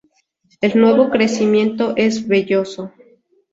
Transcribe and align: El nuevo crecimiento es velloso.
El 0.61 0.81
nuevo 0.81 1.11
crecimiento 1.11 1.93
es 1.95 2.27
velloso. 2.27 2.91